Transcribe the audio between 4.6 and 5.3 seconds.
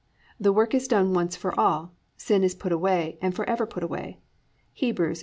(Heb. 9:26; cf.